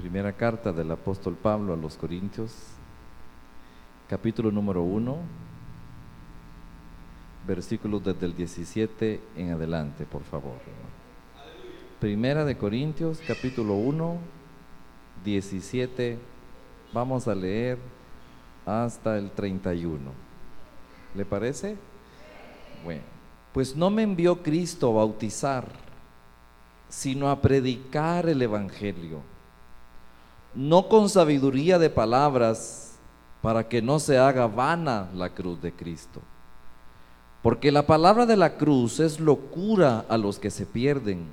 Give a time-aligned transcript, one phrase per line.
[0.00, 2.54] Primera carta del apóstol Pablo a los Corintios,
[4.08, 5.14] capítulo número 1,
[7.46, 10.56] versículos desde el 17 en adelante, por favor.
[12.00, 14.16] Primera de Corintios, capítulo 1,
[15.22, 16.18] 17,
[16.94, 17.76] vamos a leer
[18.64, 20.12] hasta el 31.
[21.14, 21.76] ¿Le parece?
[22.84, 23.02] Bueno,
[23.52, 25.68] pues no me envió Cristo a bautizar,
[26.88, 29.20] sino a predicar el Evangelio
[30.54, 32.90] no con sabiduría de palabras,
[33.42, 36.20] para que no se haga vana la cruz de Cristo.
[37.42, 41.24] Porque la palabra de la cruz es locura a los que se pierden,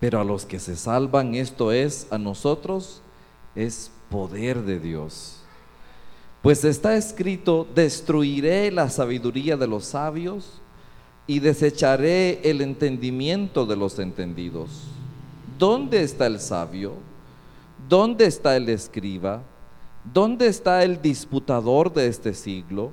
[0.00, 3.02] pero a los que se salvan, esto es, a nosotros,
[3.54, 5.38] es poder de Dios.
[6.40, 10.60] Pues está escrito, destruiré la sabiduría de los sabios
[11.26, 14.88] y desecharé el entendimiento de los entendidos.
[15.58, 16.94] ¿Dónde está el sabio?
[17.88, 19.42] ¿Dónde está el escriba?
[20.04, 22.92] ¿Dónde está el disputador de este siglo?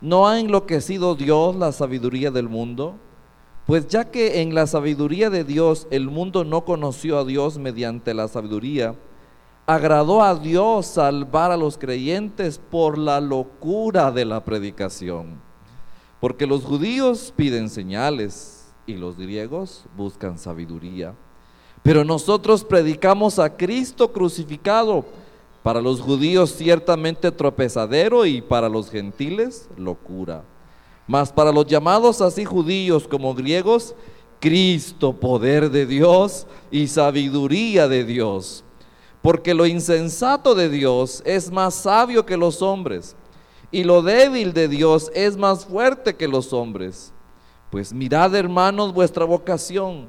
[0.00, 2.96] ¿No ha enloquecido Dios la sabiduría del mundo?
[3.66, 8.12] Pues ya que en la sabiduría de Dios el mundo no conoció a Dios mediante
[8.12, 8.94] la sabiduría,
[9.66, 15.40] agradó a Dios salvar a los creyentes por la locura de la predicación.
[16.20, 21.14] Porque los judíos piden señales y los griegos buscan sabiduría.
[21.84, 25.04] Pero nosotros predicamos a Cristo crucificado,
[25.62, 30.44] para los judíos ciertamente tropezadero y para los gentiles locura.
[31.06, 33.94] Mas para los llamados así judíos como griegos,
[34.40, 38.64] Cristo, poder de Dios y sabiduría de Dios.
[39.20, 43.14] Porque lo insensato de Dios es más sabio que los hombres,
[43.70, 47.12] y lo débil de Dios es más fuerte que los hombres.
[47.70, 50.08] Pues mirad, hermanos, vuestra vocación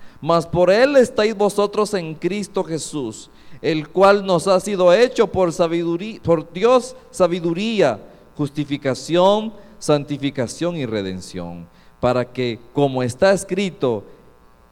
[0.21, 5.51] mas por él estáis vosotros en Cristo Jesús, el cual nos ha sido hecho por
[5.51, 7.99] sabiduría, por Dios sabiduría,
[8.37, 11.67] justificación, santificación y redención,
[11.99, 14.03] para que, como está escrito,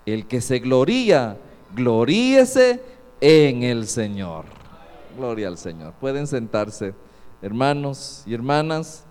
[0.06, 1.38] el que se gloría,
[1.76, 2.82] gloríese
[3.20, 4.46] en el Señor.
[5.18, 5.94] Gloria al Señor.
[6.00, 6.94] Pueden sentarse,
[7.42, 9.04] hermanos y hermanas.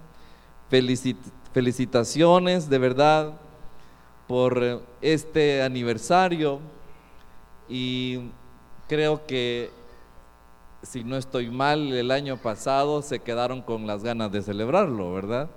[1.53, 3.35] felicitaciones, de verdad
[4.29, 6.61] por este aniversario
[7.69, 8.31] y
[8.87, 9.71] creo que
[10.83, 15.49] si no estoy mal, el año pasado se quedaron con las ganas de celebrarlo, ¿verdad?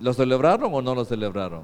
[0.00, 1.62] ¿Lo celebraron o no lo celebraron?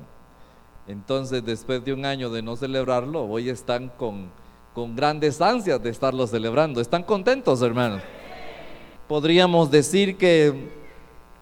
[0.88, 4.30] Entonces, después de un año de no celebrarlo, hoy están con,
[4.74, 6.80] con grandes ansias de estarlo celebrando.
[6.80, 8.02] ¿Están contentos, hermanos?
[9.06, 10.70] Podríamos decir que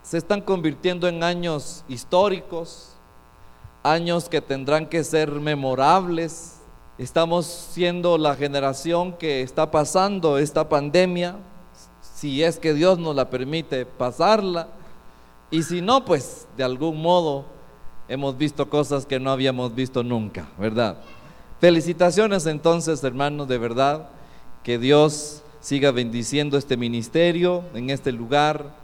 [0.02, 2.97] se están convirtiendo en años históricos,
[3.82, 6.56] años que tendrán que ser memorables.
[6.98, 11.36] Estamos siendo la generación que está pasando esta pandemia,
[12.00, 14.68] si es que Dios nos la permite pasarla.
[15.50, 17.44] Y si no, pues de algún modo
[18.08, 20.98] hemos visto cosas que no habíamos visto nunca, ¿verdad?
[21.60, 24.08] Felicitaciones entonces, hermanos, de verdad,
[24.62, 28.74] que Dios siga bendiciendo este ministerio en este lugar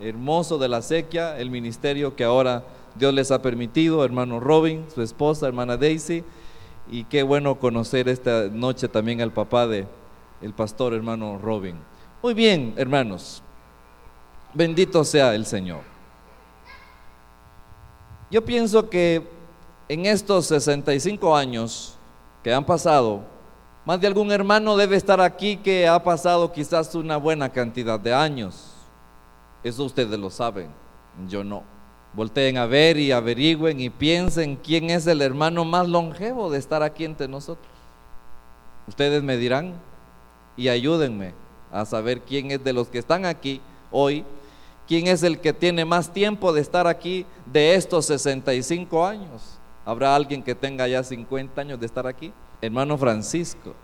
[0.00, 2.64] hermoso de la sequía, el ministerio que ahora
[2.94, 6.24] Dios les ha permitido, hermano Robin, su esposa, hermana Daisy,
[6.90, 9.86] y qué bueno conocer esta noche también al papá de
[10.42, 11.76] el pastor hermano Robin.
[12.22, 13.42] Muy bien, hermanos.
[14.54, 15.80] Bendito sea el Señor.
[18.30, 19.26] Yo pienso que
[19.88, 21.96] en estos 65 años
[22.42, 23.22] que han pasado,
[23.84, 28.14] más de algún hermano debe estar aquí que ha pasado quizás una buena cantidad de
[28.14, 28.72] años.
[29.62, 30.70] Eso ustedes lo saben,
[31.28, 31.62] yo no.
[32.14, 36.82] Volteen a ver y averigüen y piensen quién es el hermano más longevo de estar
[36.82, 37.72] aquí entre nosotros.
[38.86, 39.74] Ustedes me dirán
[40.56, 41.32] y ayúdenme
[41.70, 44.24] a saber quién es de los que están aquí hoy,
[44.86, 49.58] quién es el que tiene más tiempo de estar aquí de estos 65 años.
[49.86, 52.30] ¿Habrá alguien que tenga ya 50 años de estar aquí?
[52.60, 53.74] Hermano Francisco.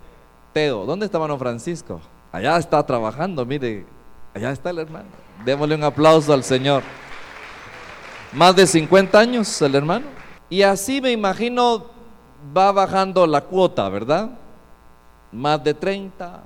[0.52, 2.00] Teo, ¿dónde está hermano Francisco?
[2.30, 3.86] Allá está trabajando, mire,
[4.34, 5.08] allá está el hermano.
[5.46, 6.82] Démosle un aplauso al Señor
[8.32, 10.06] más de 50 años el hermano.
[10.50, 11.86] Y así me imagino
[12.56, 14.30] va bajando la cuota, ¿verdad?
[15.32, 16.42] más de 30,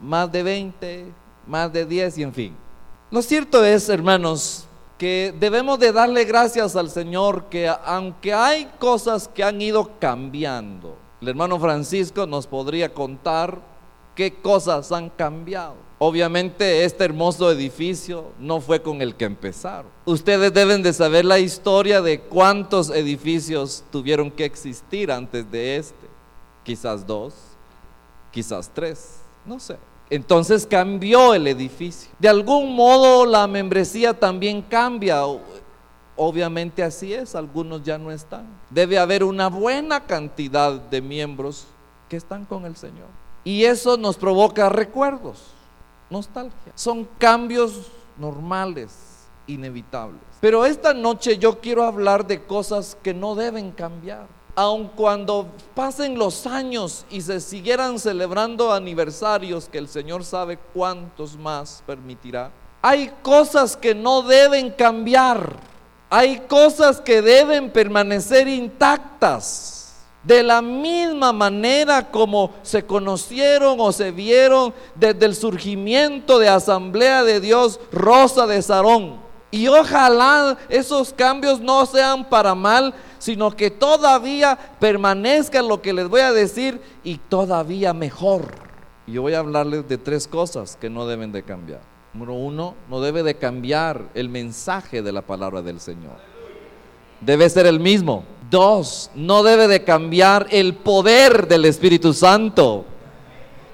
[0.00, 1.12] más de 20,
[1.46, 2.56] más de 10 y en fin.
[3.10, 4.66] Lo cierto es, hermanos,
[4.98, 10.96] que debemos de darle gracias al Señor que aunque hay cosas que han ido cambiando,
[11.20, 13.60] el hermano Francisco nos podría contar
[14.14, 15.76] qué cosas han cambiado.
[16.06, 19.90] Obviamente este hermoso edificio no fue con el que empezaron.
[20.04, 26.06] Ustedes deben de saber la historia de cuántos edificios tuvieron que existir antes de este.
[26.62, 27.32] Quizás dos,
[28.32, 29.78] quizás tres, no sé.
[30.10, 32.10] Entonces cambió el edificio.
[32.18, 35.22] De algún modo la membresía también cambia.
[36.16, 38.46] Obviamente así es, algunos ya no están.
[38.68, 41.64] Debe haber una buena cantidad de miembros
[42.10, 43.08] que están con el Señor.
[43.42, 45.53] Y eso nos provoca recuerdos,
[46.10, 46.72] nostalgia.
[46.74, 50.22] Son cambios normales, inevitables.
[50.40, 56.18] Pero esta noche yo quiero hablar de cosas que no deben cambiar aun cuando pasen
[56.18, 62.50] los años y se siguieran celebrando aniversarios, que el Señor sabe cuántos más permitirá,
[62.80, 65.56] hay cosas que no deben cambiar,
[66.10, 69.73] hay cosas que deben permanecer intactas.
[70.24, 77.22] De la misma manera como se conocieron o se vieron desde el surgimiento de Asamblea
[77.24, 79.22] de Dios Rosa de Sarón.
[79.50, 86.08] Y ojalá esos cambios no sean para mal, sino que todavía permanezca lo que les
[86.08, 88.46] voy a decir y todavía mejor.
[89.06, 91.82] Y yo voy a hablarles de tres cosas que no deben de cambiar.
[92.14, 96.16] Número uno, no debe de cambiar el mensaje de la palabra del Señor.
[97.20, 98.24] Debe ser el mismo.
[98.54, 102.84] Dos, no debe de cambiar el poder del Espíritu Santo.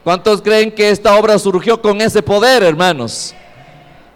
[0.03, 3.35] ¿Cuántos creen que esta obra surgió con ese poder, hermanos?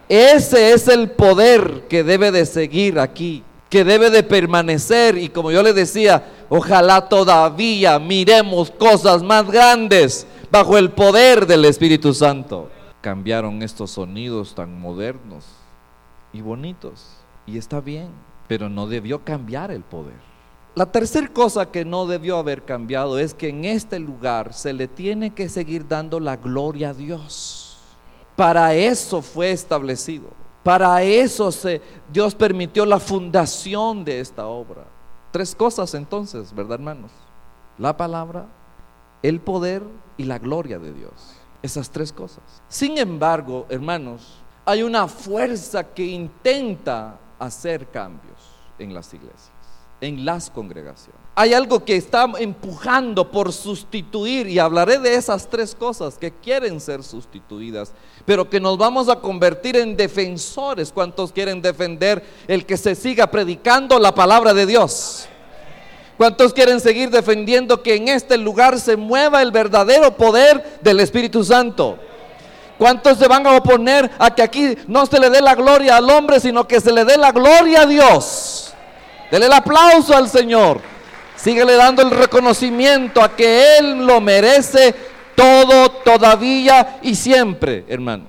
[0.09, 5.51] Ese es el poder que debe de seguir aquí que debe de permanecer y como
[5.51, 12.71] yo le decía, ojalá todavía miremos cosas más grandes bajo el poder del Espíritu Santo.
[13.03, 15.45] Cambiaron estos sonidos tan modernos
[16.33, 18.09] y bonitos y está bien,
[18.49, 20.34] pero no debió cambiar el poder.
[20.77, 24.89] La tercera cosa que no debió haber cambiado es que en este lugar se le
[24.89, 27.79] tiene que seguir dando la gloria a Dios.
[28.35, 30.31] Para eso fue establecido.
[30.65, 31.51] Para eso
[32.13, 34.85] Dios permitió la fundación de esta obra.
[35.31, 37.13] Tres cosas entonces, ¿verdad hermanos?
[37.79, 38.47] La palabra,
[39.23, 39.85] el poder
[40.17, 41.37] y la gloria de Dios.
[41.63, 42.43] Esas tres cosas.
[42.67, 48.41] Sin embargo, hermanos, hay una fuerza que intenta hacer cambios
[48.81, 49.54] en las iglesias
[50.05, 51.21] en las congregaciones.
[51.37, 56.81] Hay algo que está empujando por sustituir y hablaré de esas tres cosas que quieren
[56.81, 57.93] ser sustituidas,
[58.25, 60.93] pero que nos vamos a convertir en defensores.
[60.93, 65.27] ¿Cuántos quieren defender el que se siga predicando la palabra de Dios?
[66.17, 71.43] ¿Cuántos quieren seguir defendiendo que en este lugar se mueva el verdadero poder del Espíritu
[71.43, 71.99] Santo?
[72.79, 76.09] ¿Cuántos se van a oponer a que aquí no se le dé la gloria al
[76.11, 78.64] hombre, sino que se le dé la gloria a Dios?
[79.35, 80.81] Dele el aplauso al Señor.
[81.35, 84.95] Síguele dando el reconocimiento a que Él lo merece
[85.35, 88.29] todo, todavía y siempre, hermanos.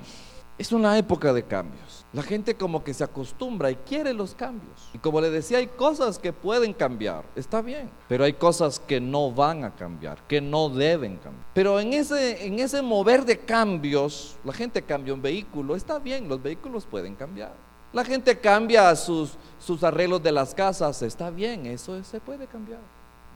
[0.57, 2.07] Es una época de cambios.
[2.11, 4.89] La gente como que se acostumbra y quiere los cambios.
[4.95, 8.99] Y como le decía, hay cosas que pueden cambiar, está bien, pero hay cosas que
[8.99, 11.45] no van a cambiar, que no deben cambiar.
[11.53, 16.27] Pero en ese, en ese mover de cambios, la gente cambia un vehículo, está bien,
[16.27, 17.53] los vehículos pueden cambiar.
[17.95, 22.81] La gente cambia sus, sus arreglos de las casas, está bien, eso se puede cambiar.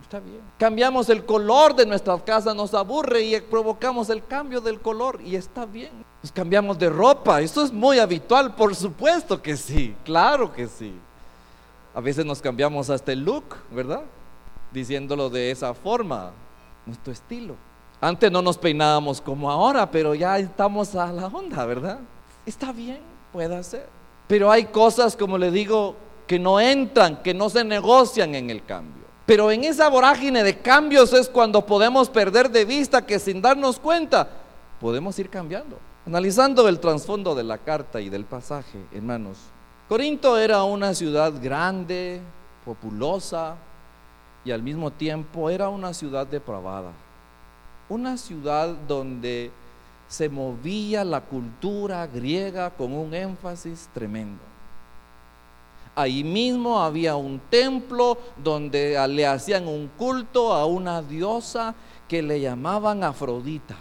[0.01, 0.41] Está bien.
[0.57, 5.37] Cambiamos el color de nuestras casas, nos aburre y provocamos el cambio del color y
[5.37, 6.03] está bien.
[6.21, 10.93] Nos cambiamos de ropa, eso es muy habitual, por supuesto que sí, claro que sí.
[11.95, 14.01] A veces nos cambiamos hasta el look, ¿verdad?
[14.73, 16.33] Diciéndolo de esa forma,
[16.85, 17.55] nuestro estilo.
[18.01, 21.99] Antes no nos peinábamos como ahora, pero ya estamos a la onda, ¿verdad?
[22.45, 22.99] Está bien,
[23.31, 23.98] puede ser.
[24.29, 25.95] Pero hay cosas, como le digo,
[26.27, 29.05] que no entran, que no se negocian en el cambio.
[29.25, 33.79] Pero en esa vorágine de cambios es cuando podemos perder de vista que sin darnos
[33.79, 34.29] cuenta
[34.79, 35.79] podemos ir cambiando.
[36.05, 39.39] Analizando el trasfondo de la carta y del pasaje, hermanos,
[39.87, 42.21] Corinto era una ciudad grande,
[42.63, 43.55] populosa
[44.45, 46.91] y al mismo tiempo era una ciudad depravada.
[47.89, 49.51] Una ciudad donde
[50.09, 54.41] se movía la cultura griega con un énfasis tremendo.
[55.95, 61.75] Ahí mismo había un templo donde le hacían un culto a una diosa
[62.07, 63.75] que le llamaban Afrodita,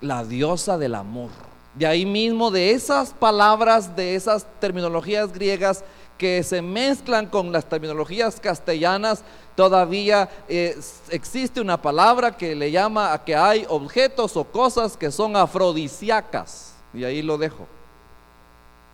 [0.00, 1.30] la diosa del amor.
[1.74, 5.84] De ahí mismo, de esas palabras, de esas terminologías griegas,
[6.20, 9.24] que se mezclan con las terminologías castellanas,
[9.56, 15.10] todavía eh, existe una palabra que le llama a que hay objetos o cosas que
[15.10, 16.74] son afrodisíacas.
[16.92, 17.66] Y ahí lo dejo,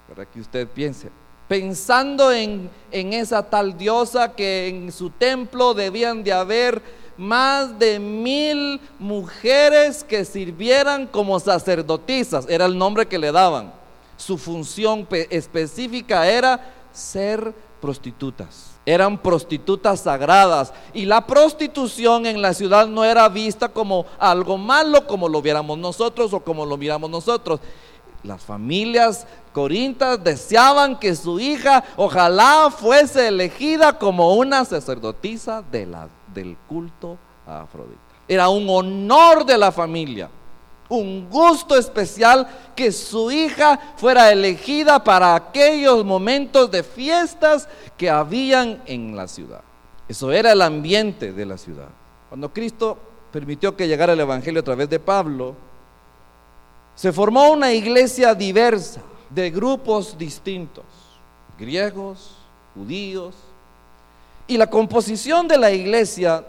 [0.09, 1.11] para que usted piense.
[1.49, 6.81] Pensando en, en esa tal diosa que en su templo debían de haber
[7.17, 13.75] más de mil mujeres que sirvieran como sacerdotisas, era el nombre que le daban.
[14.17, 18.73] Su función específica era ser prostitutas.
[18.85, 25.07] Eran prostitutas sagradas y la prostitución en la ciudad no era vista como algo malo
[25.07, 27.61] como lo viéramos nosotros o como lo miramos nosotros.
[28.23, 36.09] Las familias corintas deseaban que su hija ojalá fuese elegida como una sacerdotisa de la
[36.33, 38.01] del culto a Afrodita.
[38.29, 40.29] Era un honor de la familia,
[40.89, 48.83] un gusto especial que su hija fuera elegida para aquellos momentos de fiestas que habían
[48.87, 49.63] en la ciudad.
[50.09, 51.89] Eso era el ambiente de la ciudad.
[52.29, 52.97] Cuando Cristo
[53.33, 55.55] permitió que llegara el Evangelio a través de Pablo,
[56.95, 60.85] se formó una iglesia diversa de grupos distintos,
[61.59, 62.37] griegos,
[62.75, 63.35] judíos,
[64.47, 66.45] y la composición de la iglesia,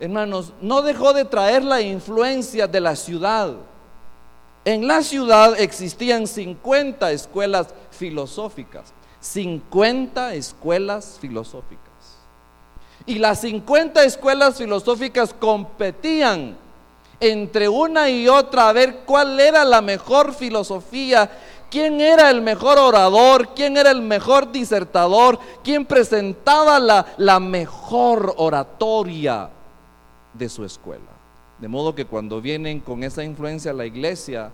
[0.00, 3.52] hermanos, no dejó de traer la influencia de la ciudad.
[4.64, 11.78] En la ciudad existían 50 escuelas filosóficas, 50 escuelas filosóficas.
[13.04, 16.56] Y las 50 escuelas filosóficas competían
[17.20, 21.30] entre una y otra a ver cuál era la mejor filosofía
[21.70, 28.34] quién era el mejor orador, quién era el mejor disertador, quién presentaba la, la mejor
[28.38, 29.50] oratoria
[30.34, 31.10] de su escuela.
[31.58, 34.50] De modo que cuando vienen con esa influencia a la iglesia,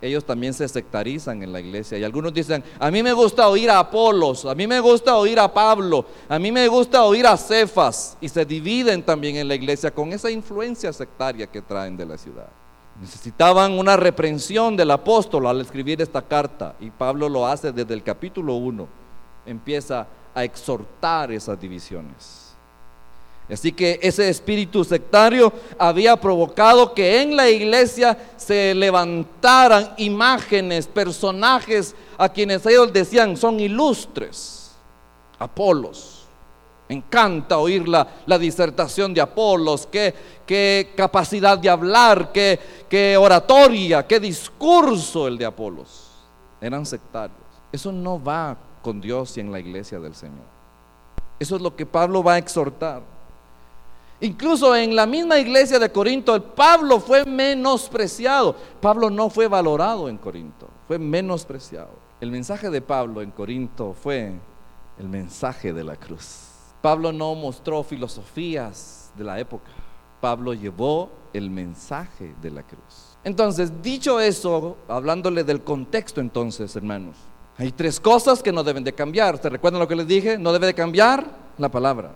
[0.00, 1.98] ellos también se sectarizan en la iglesia.
[1.98, 5.38] Y algunos dicen, a mí me gusta oír a Apolos, a mí me gusta oír
[5.40, 8.16] a Pablo, a mí me gusta oír a Cefas.
[8.20, 12.16] Y se dividen también en la iglesia con esa influencia sectaria que traen de la
[12.16, 12.48] ciudad.
[13.00, 18.02] Necesitaban una reprensión del apóstol al escribir esta carta y Pablo lo hace desde el
[18.02, 18.88] capítulo 1.
[19.46, 22.37] Empieza a exhortar esas divisiones.
[23.50, 31.94] Así que ese espíritu sectario había provocado que en la iglesia se levantaran imágenes, personajes
[32.18, 34.72] a quienes ellos decían son ilustres.
[35.38, 36.26] Apolos,
[36.90, 40.14] encanta oír la, disertación de Apolos, qué,
[40.44, 46.10] qué capacidad de hablar, qué, qué oratoria, qué discurso el de Apolos.
[46.60, 47.38] Eran sectarios.
[47.72, 50.44] Eso no va con Dios y en la iglesia del Señor.
[51.38, 53.02] Eso es lo que Pablo va a exhortar.
[54.20, 58.56] Incluso en la misma iglesia de Corinto, el Pablo fue menospreciado.
[58.80, 61.90] Pablo no fue valorado en Corinto, fue menospreciado.
[62.20, 64.32] El mensaje de Pablo en Corinto fue
[64.98, 66.48] el mensaje de la cruz.
[66.82, 69.70] Pablo no mostró filosofías de la época.
[70.20, 73.16] Pablo llevó el mensaje de la cruz.
[73.22, 77.16] Entonces, dicho eso, hablándole del contexto entonces, hermanos,
[77.56, 79.40] hay tres cosas que no deben de cambiar.
[79.40, 80.38] ¿Se recuerdan lo que les dije?
[80.38, 81.24] No debe de cambiar
[81.56, 82.12] la palabra.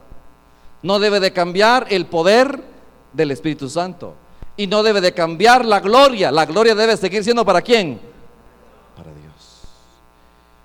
[0.83, 2.61] No debe de cambiar el poder
[3.13, 4.15] del Espíritu Santo.
[4.57, 6.31] Y no debe de cambiar la gloria.
[6.31, 8.13] La gloria debe seguir siendo para quién?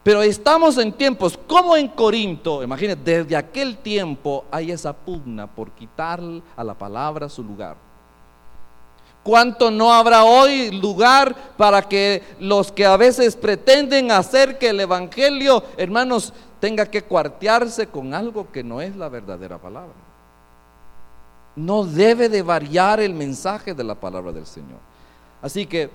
[0.07, 5.71] Pero estamos en tiempos como en Corinto, imagínense, desde aquel tiempo hay esa pugna por
[5.71, 6.21] quitar
[6.55, 7.75] a la palabra su lugar.
[9.21, 14.79] ¿Cuánto no habrá hoy lugar para que los que a veces pretenden hacer que el
[14.79, 16.31] Evangelio, hermanos,
[16.61, 20.06] tenga que cuartearse con algo que no es la verdadera palabra?
[21.57, 24.79] No debe de variar el mensaje de la palabra del Señor.
[25.41, 25.89] Así que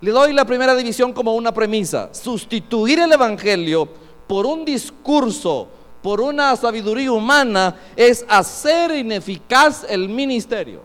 [0.00, 2.12] le doy la primera división como una premisa.
[2.12, 3.88] Sustituir el Evangelio
[4.26, 5.68] por un discurso,
[6.02, 10.80] por una sabiduría humana, es hacer ineficaz el ministerio.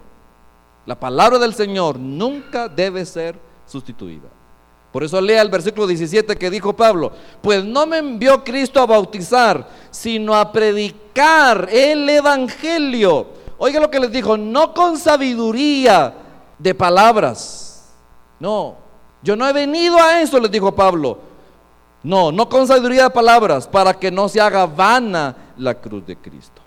[0.86, 4.28] La palabra del Señor nunca debe ser sustituida.
[4.92, 8.86] Por eso lea el versículo 17 que dijo Pablo, pues no me envió Cristo a
[8.86, 13.28] bautizar, sino a predicar el Evangelio.
[13.58, 16.14] Oiga lo que les dijo, no con sabiduría
[16.60, 17.92] de palabras,
[18.40, 18.76] no,
[19.22, 21.20] yo no he venido a eso, les dijo Pablo.
[22.04, 26.16] No, no con sabiduría de palabras, para que no se haga vana la cruz de
[26.16, 26.62] Cristo.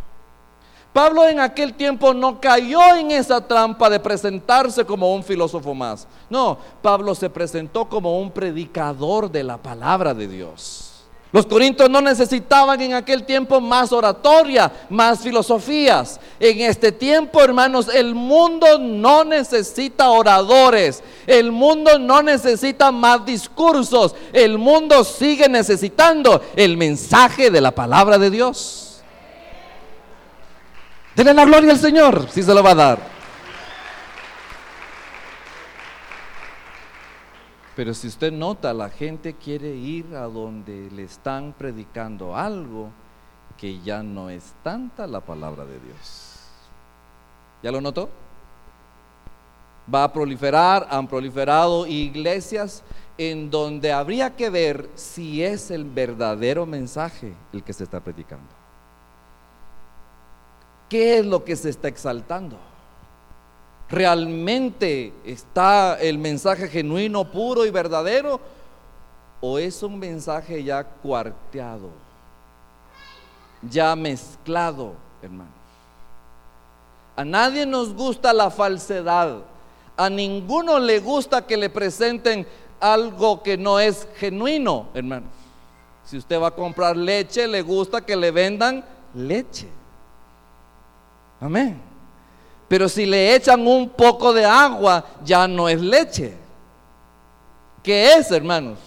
[0.93, 6.09] Pablo en aquel tiempo no cayó en esa trampa de presentarse como un filósofo más.
[6.29, 10.90] No, Pablo se presentó como un predicador de la palabra de Dios.
[11.33, 16.19] Los corintios no necesitaban en aquel tiempo más oratoria, más filosofías.
[16.41, 21.05] En este tiempo, hermanos, el mundo no necesita oradores.
[21.29, 24.17] El mundo no necesita más discursos.
[24.33, 29.03] El mundo sigue necesitando el mensaje de la palabra de Dios.
[31.15, 33.20] Denle la gloria al Señor, si se lo va a dar.
[37.77, 42.91] Pero si usted nota, la gente quiere ir a donde le están predicando algo
[43.57, 46.41] que ya no es tanta la palabra de Dios.
[47.63, 48.09] ¿Ya lo notó?
[49.93, 52.83] Va a proliferar, han proliferado iglesias
[53.19, 58.49] en donde habría que ver si es el verdadero mensaje el que se está predicando.
[60.89, 62.59] ¿Qué es lo que se está exaltando?
[63.91, 68.41] ¿Realmente está el mensaje genuino, puro y verdadero?
[69.41, 71.91] ¿O es un mensaje ya cuarteado,
[73.63, 75.55] ya mezclado, hermanos?
[77.17, 79.39] A nadie nos gusta la falsedad.
[79.97, 82.47] A ninguno le gusta que le presenten
[82.79, 85.31] algo que no es genuino, hermanos.
[86.05, 89.69] Si usted va a comprar leche, le gusta que le vendan leche.
[91.41, 91.90] Amén.
[92.71, 96.37] Pero si le echan un poco de agua, ya no es leche.
[97.83, 98.79] ¿Qué es, hermanos?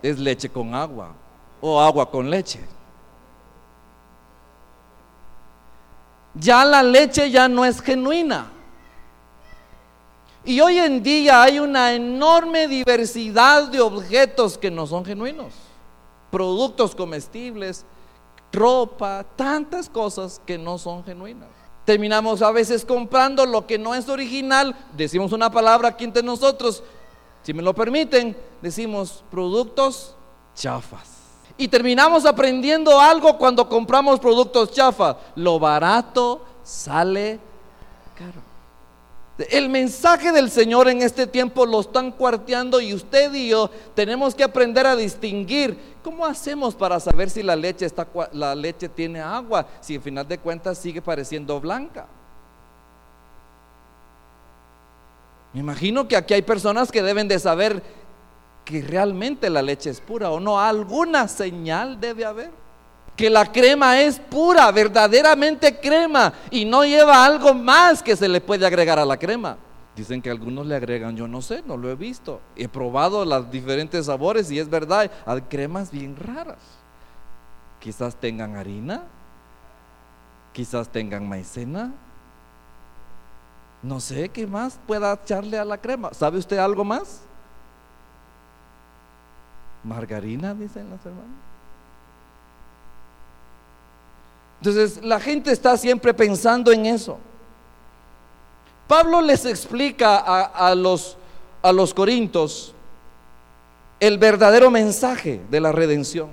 [0.00, 1.12] Es leche con agua
[1.60, 2.60] o agua con leche.
[6.32, 8.52] Ya la leche ya no es genuina.
[10.44, 15.54] Y hoy en día hay una enorme diversidad de objetos que no son genuinos.
[16.30, 17.84] Productos comestibles,
[18.52, 21.59] ropa, tantas cosas que no son genuinas.
[21.84, 24.76] Terminamos a veces comprando lo que no es original.
[24.96, 26.82] Decimos una palabra aquí entre nosotros,
[27.42, 30.14] si me lo permiten, decimos productos
[30.54, 31.08] chafas.
[31.56, 35.16] Y terminamos aprendiendo algo cuando compramos productos chafas.
[35.34, 37.38] Lo barato sale
[38.14, 38.49] caro.
[39.48, 44.34] El mensaje del Señor en este tiempo lo están cuarteando y usted y yo tenemos
[44.34, 49.20] que aprender a distinguir cómo hacemos para saber si la leche, está, la leche tiene
[49.20, 52.06] agua, si al final de cuentas sigue pareciendo blanca.
[55.52, 57.82] Me imagino que aquí hay personas que deben de saber
[58.64, 62.50] que realmente la leche es pura o no, alguna señal debe haber
[63.20, 68.40] que la crema es pura, verdaderamente crema, y no lleva algo más que se le
[68.40, 69.58] puede agregar a la crema.
[69.94, 72.40] Dicen que algunos le agregan, yo no sé, no lo he visto.
[72.56, 76.62] He probado los diferentes sabores y es verdad, hay cremas bien raras.
[77.78, 79.02] Quizás tengan harina,
[80.54, 81.92] quizás tengan maicena.
[83.82, 86.14] No sé qué más pueda echarle a la crema.
[86.14, 87.20] ¿Sabe usted algo más?
[89.84, 91.49] Margarina, dicen las hermanas.
[94.60, 97.18] Entonces la gente está siempre pensando en eso.
[98.86, 101.16] Pablo les explica a, los,
[101.62, 102.74] a los corintios
[104.00, 106.28] el verdadero mensaje de la redención.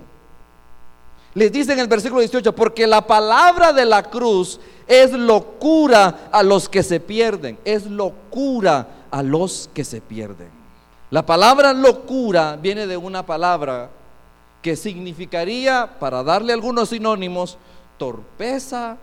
[1.36, 6.42] Les dice en el versículo 18, porque la palabra de la cruz es locura a
[6.42, 10.50] los que se pierden, es locura a los que se pierden.
[11.12, 13.92] La palabra locura viene de una palabra
[14.62, 17.58] que significaría, para darle algunos sinónimos,
[17.98, 18.98] torpeza,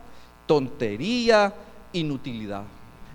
[0.45, 1.53] tontería,
[1.93, 2.63] inutilidad.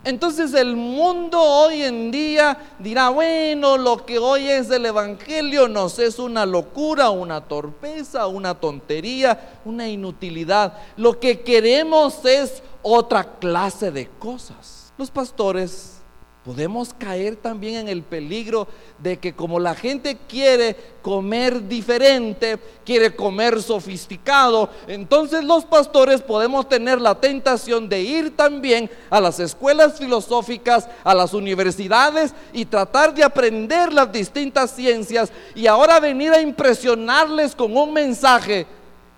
[0.03, 5.99] Entonces el mundo hoy en día dirá, bueno, lo que hoy es el Evangelio nos
[5.99, 10.73] es una locura, una torpeza, una tontería, una inutilidad.
[10.97, 14.91] Lo que queremos es otra clase de cosas.
[14.97, 16.00] Los pastores
[16.45, 18.67] Podemos caer también en el peligro
[18.99, 26.67] de que como la gente quiere comer diferente, quiere comer sofisticado, entonces los pastores podemos
[26.67, 33.13] tener la tentación de ir también a las escuelas filosóficas, a las universidades y tratar
[33.13, 38.67] de aprender las distintas ciencias y ahora venir a impresionarles con un mensaje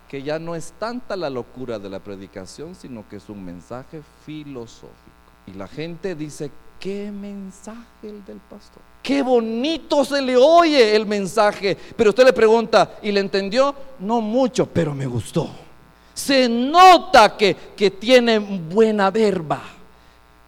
[0.08, 4.02] que ya no es tanta la locura de la predicación, sino que es un mensaje
[4.26, 4.90] filosófico.
[5.46, 6.50] Y la gente dice,
[6.82, 8.82] qué mensaje el del pastor.
[9.04, 11.76] Qué bonito se le oye el mensaje.
[11.96, 13.72] Pero usted le pregunta, ¿y le entendió?
[14.00, 15.48] No mucho, pero me gustó.
[16.12, 19.62] Se nota que, que tiene buena verba,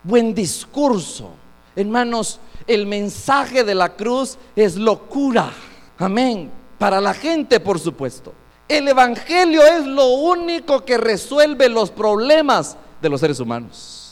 [0.03, 1.31] buen discurso.
[1.77, 5.53] Hermanos, el mensaje de la cruz es locura.
[5.99, 6.51] Amén.
[6.79, 8.35] Para la gente, por supuesto.
[8.67, 14.04] El Evangelio es lo único que resuelve los problemas de los seres humanos.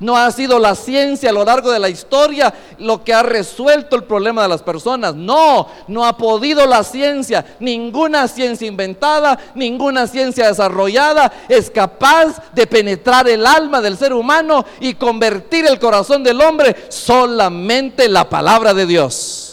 [0.00, 3.96] No ha sido la ciencia a lo largo de la historia lo que ha resuelto
[3.96, 5.14] el problema de las personas.
[5.14, 7.44] No, no ha podido la ciencia.
[7.58, 14.64] Ninguna ciencia inventada, ninguna ciencia desarrollada es capaz de penetrar el alma del ser humano
[14.78, 16.76] y convertir el corazón del hombre.
[16.90, 19.48] Solamente la palabra de Dios.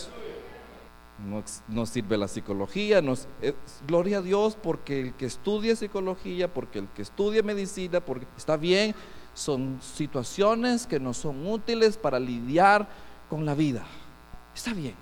[1.68, 3.02] No, sirve la psicología.
[3.88, 8.58] gloria a Dios porque el que estudie psicología, porque el que estudie medicina, porque está
[8.58, 8.96] bien
[9.36, 12.88] son situaciones que no son útiles para lidiar
[13.30, 13.84] con la vida.
[14.56, 14.96] Está bien.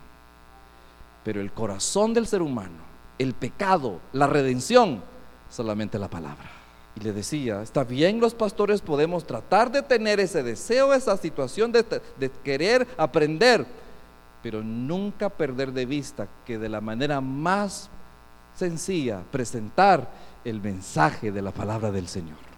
[1.24, 2.80] Pero el corazón del ser humano,
[3.20, 5.02] el pecado, la redención,
[5.50, 6.52] solamente la palabra.
[6.96, 11.72] Y le decía, está bien los pastores podemos tratar de tener ese deseo, esa situación
[11.72, 11.86] de,
[12.44, 13.66] querer aprender,
[14.42, 17.90] pero nunca perder de vista que de la manera más
[18.56, 20.12] sencilla presentar
[20.44, 22.53] el mensaje de la palabra del Señor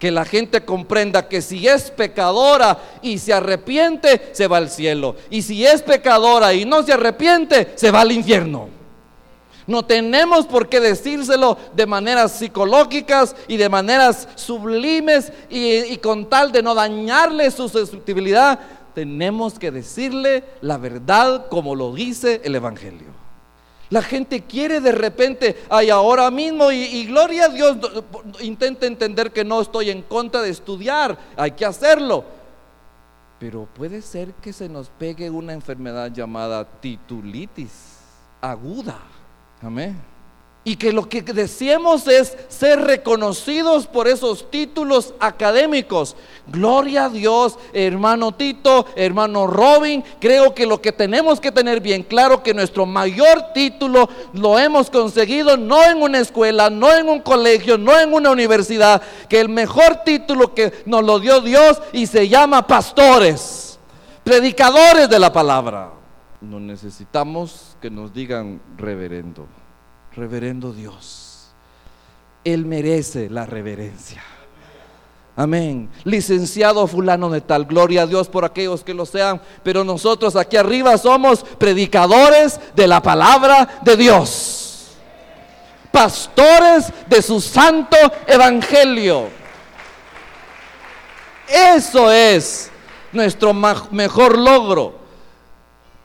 [0.00, 5.14] que la gente comprenda que si es pecadora y se arrepiente, se va al cielo.
[5.28, 8.70] Y si es pecadora y no se arrepiente, se va al infierno.
[9.66, 16.50] No tenemos por qué decírselo de maneras psicológicas y de maneras sublimes y, con tal
[16.50, 18.58] de no dañarle su susceptibilidad.
[18.94, 23.09] Tenemos que decirle la verdad como lo dice el Evangelio.
[23.90, 27.76] La gente quiere de repente, ay, ahora mismo, y, gloria a Dios,
[28.40, 32.24] intenta entender que no estoy en contra de estudiar, hay que hacerlo.
[33.40, 37.98] Pero puede ser que se nos pegue una enfermedad llamada titulitis
[38.40, 38.98] aguda.
[39.60, 40.19] Amén
[40.62, 46.16] y que lo que deseemos es ser reconocidos por esos títulos académicos.
[46.46, 52.02] Gloria a Dios, hermano Tito, hermano Robin, creo que lo que tenemos que tener bien
[52.02, 57.20] claro que nuestro mayor título lo hemos conseguido no en una escuela, no en un
[57.20, 62.06] colegio, no en una universidad, que el mejor título que nos lo dio Dios y
[62.06, 63.78] se llama pastores,
[64.22, 65.92] predicadores de la palabra.
[66.42, 69.46] No necesitamos que nos digan reverendo
[70.20, 71.48] reverendo Dios.
[72.44, 74.22] Él merece la reverencia.
[75.34, 75.88] Amén.
[76.04, 80.58] Licenciado fulano de tal, gloria a Dios por aquellos que lo sean, pero nosotros aquí
[80.58, 84.90] arriba somos predicadores de la palabra de Dios.
[85.90, 89.28] Pastores de su santo evangelio.
[91.48, 92.70] Eso es
[93.12, 95.00] nuestro mejor logro.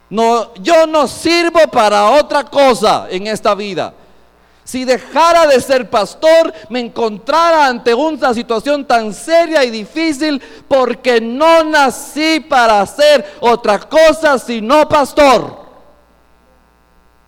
[0.09, 3.93] No, yo no sirvo para otra cosa en esta vida.
[4.65, 11.21] Si dejara de ser pastor, me encontrara ante una situación tan seria y difícil porque
[11.21, 15.65] no nací para hacer otra cosa sino pastor.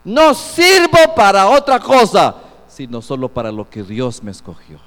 [0.04, 4.80] No sirvo para otra cosa, sino solo para lo que Dios me escogió.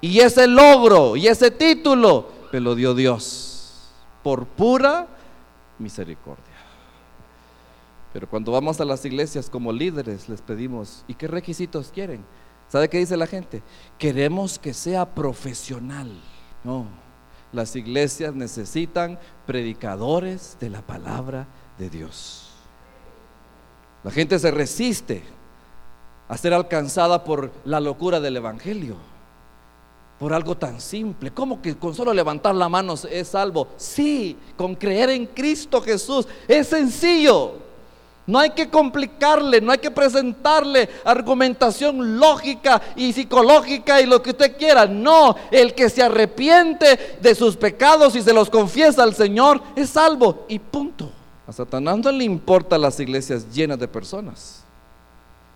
[0.00, 3.90] Y ese logro y ese título me lo dio Dios
[4.22, 5.08] por pura
[5.78, 6.45] misericordia.
[8.16, 12.24] Pero cuando vamos a las iglesias como líderes les pedimos, ¿y qué requisitos quieren?
[12.66, 13.62] ¿Sabe qué dice la gente?
[13.98, 16.10] Queremos que sea profesional.
[16.64, 16.86] No,
[17.52, 22.52] las iglesias necesitan predicadores de la palabra de Dios.
[24.02, 25.22] La gente se resiste
[26.26, 28.96] a ser alcanzada por la locura del Evangelio
[30.18, 31.32] por algo tan simple.
[31.32, 33.68] ¿Cómo que con solo levantar la mano es salvo?
[33.76, 36.26] Sí, con creer en Cristo Jesús.
[36.48, 37.65] Es sencillo.
[38.26, 44.30] No hay que complicarle, no hay que presentarle argumentación lógica y psicológica y lo que
[44.30, 44.86] usted quiera.
[44.86, 49.90] No, el que se arrepiente de sus pecados y se los confiesa al Señor es
[49.90, 51.12] salvo y punto.
[51.46, 54.64] A Satanás no le importa las iglesias llenas de personas,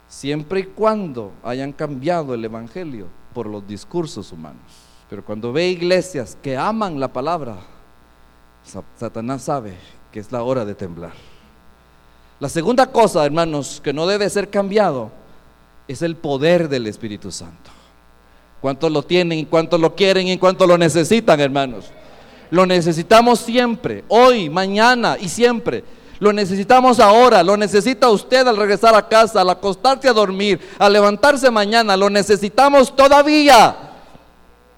[0.07, 4.63] siempre y cuando hayan cambiado el Evangelio por los discursos humanos.
[5.09, 7.57] Pero cuando ve iglesias que aman la palabra,
[8.97, 9.77] Satanás sabe
[10.13, 11.30] que es la hora de temblar.
[12.41, 15.11] La segunda cosa, hermanos, que no debe ser cambiado
[15.87, 17.71] es el poder del Espíritu Santo.
[18.63, 21.87] ¿Cuántos lo tienen cuántos lo quieren y cuántos lo necesitan, hermanos?
[22.51, 25.85] Lo necesitamos siempre, hoy, mañana y siempre.
[26.19, 30.93] Lo necesitamos ahora, lo necesita usted al regresar a casa, al acostarse a dormir, al
[30.93, 33.77] levantarse mañana, lo necesitamos todavía.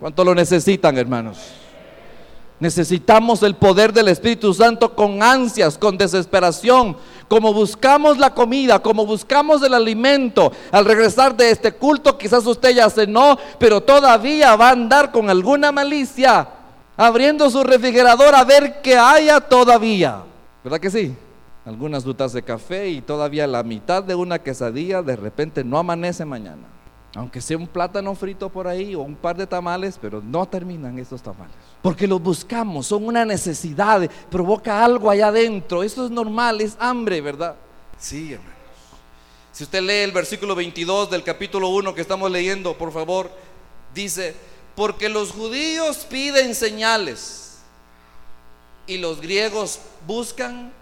[0.01, 1.39] ¿Cuánto lo necesitan, hermanos?
[2.63, 6.97] Necesitamos el poder del Espíritu Santo con ansias, con desesperación,
[7.27, 10.53] como buscamos la comida, como buscamos el alimento.
[10.71, 15.29] Al regresar de este culto, quizás usted ya cenó, pero todavía va a andar con
[15.29, 16.51] alguna malicia,
[16.97, 20.23] abriendo su refrigerador a ver qué haya todavía.
[20.63, 21.17] ¿Verdad que sí?
[21.65, 26.25] algunas dutas de café y todavía la mitad de una quesadilla de repente no amanece
[26.25, 26.69] mañana.
[27.15, 30.99] Aunque sea un plátano frito por ahí o un par de tamales, pero no terminan
[30.99, 31.55] estos tamales.
[31.83, 35.83] Porque los buscamos, son una necesidad, provoca algo allá adentro.
[35.83, 37.57] Eso es normal, es hambre, ¿verdad?
[37.99, 38.53] Sí, hermanos.
[39.53, 43.31] Si usted lee el versículo 22 del capítulo 1 que estamos leyendo, por favor,
[43.95, 44.35] dice,
[44.75, 47.59] porque los judíos piden señales
[48.87, 50.73] y los griegos buscan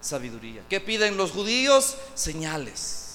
[0.00, 0.62] sabiduría.
[0.68, 1.96] ¿Qué piden los judíos?
[2.14, 3.05] Señales.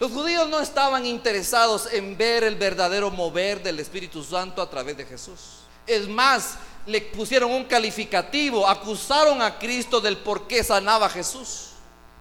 [0.00, 4.96] Los judíos no estaban interesados en ver el verdadero mover del Espíritu Santo a través
[4.96, 5.60] de Jesús.
[5.86, 6.54] Es más,
[6.86, 11.72] le pusieron un calificativo, acusaron a Cristo del por qué sanaba Jesús.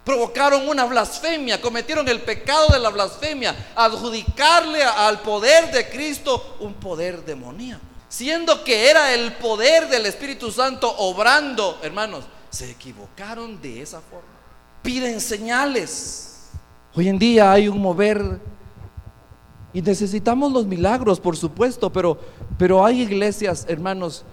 [0.03, 6.73] Provocaron una blasfemia, cometieron el pecado de la blasfemia, adjudicarle al poder de Cristo un
[6.73, 7.81] poder demoníaco.
[8.09, 14.27] Siendo que era el poder del Espíritu Santo obrando, hermanos, se equivocaron de esa forma.
[14.81, 16.28] Piden señales.
[16.95, 18.39] Hoy en día hay un mover
[19.73, 22.17] y necesitamos los milagros, por supuesto, pero,
[22.57, 24.25] pero hay iglesias, hermanos,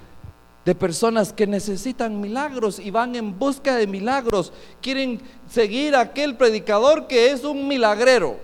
[0.64, 4.53] de personas que necesitan milagros y van en busca de milagros.
[4.81, 8.38] Quieren seguir a aquel predicador que es un milagrero.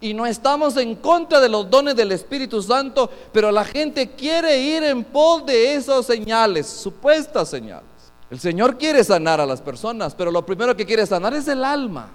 [0.00, 4.56] Y no estamos en contra de los dones del Espíritu Santo, pero la gente quiere
[4.60, 7.88] ir en pos de esas señales, supuestas señales.
[8.30, 11.64] El Señor quiere sanar a las personas, pero lo primero que quiere sanar es el
[11.64, 12.12] alma.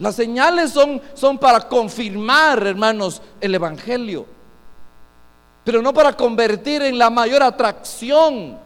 [0.00, 4.24] Las señales son, son para confirmar, hermanos, el Evangelio,
[5.62, 8.58] pero no para convertir en la mayor atracción,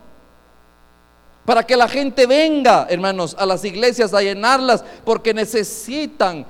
[1.45, 6.47] para que la gente venga, hermanos, a las iglesias a llenarlas, porque necesitan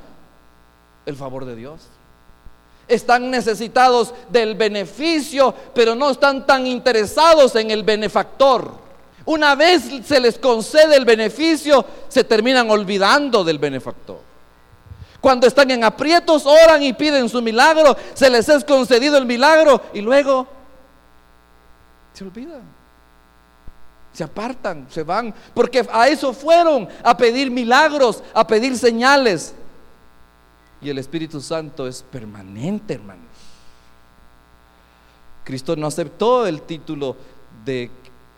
[1.06, 1.80] el favor de Dios.
[2.86, 8.70] Están necesitados del beneficio, pero no están tan interesados en el benefactor.
[9.24, 14.33] Una vez se les concede el beneficio, se terminan olvidando del benefactor.
[15.24, 19.80] Cuando están en aprietos, oran y piden su milagro, se les es concedido el milagro
[19.94, 20.46] y luego
[22.12, 22.60] se olvidan.
[24.12, 29.54] Se apartan, se van, porque a eso fueron, a pedir milagros, a pedir señales.
[30.82, 33.24] Y el Espíritu Santo es permanente, hermanos.
[35.42, 37.16] Cristo no aceptó el título
[37.64, 37.90] de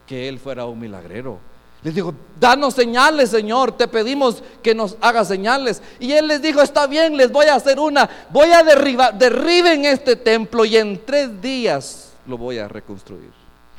[0.07, 1.41] que Él fuera un milagrero.
[1.87, 5.81] Les dijo, danos señales, Señor, te pedimos que nos haga señales.
[6.01, 8.11] Y él les dijo, está bien, les voy a hacer una.
[8.31, 13.31] Voy a derribar, derriben este templo y en tres días lo voy a reconstruir.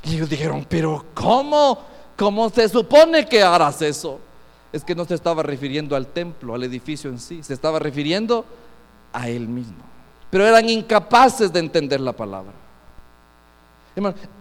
[0.05, 1.79] Y ellos dijeron, pero ¿cómo?
[2.15, 4.21] ¿Cómo se supone que harás eso?
[4.71, 8.45] Es que no se estaba refiriendo al templo, al edificio en sí, se estaba refiriendo
[9.11, 9.83] a él mismo.
[10.29, 12.53] Pero eran incapaces de entender la palabra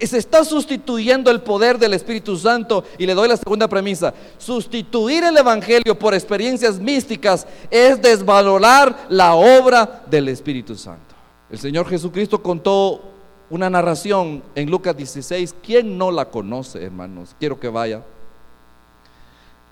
[0.01, 4.13] se está sustituyendo el poder del Espíritu Santo y le doy la segunda premisa.
[4.39, 11.15] Sustituir el Evangelio por experiencias místicas es desvalorar la obra del Espíritu Santo.
[11.51, 13.01] El Señor Jesucristo contó
[13.49, 15.55] una narración en Lucas 16.
[15.63, 17.35] ¿Quién no la conoce, hermanos?
[17.39, 18.03] Quiero que vaya.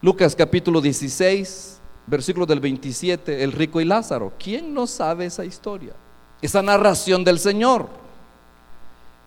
[0.00, 4.32] Lucas capítulo 16, versículo del 27, el rico y Lázaro.
[4.38, 5.94] ¿Quién no sabe esa historia?
[6.42, 8.03] Esa narración del Señor.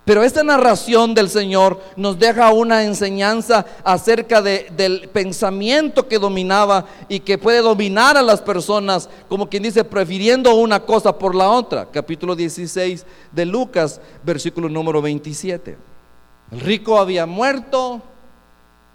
[0.08, 7.20] Pero esta narración del Señor nos deja una enseñanza acerca del pensamiento que dominaba y
[7.20, 11.90] que puede dominar a las personas, como quien dice, prefiriendo una cosa por la otra.
[11.92, 15.78] Capítulo 16 de Lucas, versículo número 27.
[16.54, 18.02] El rico había muerto,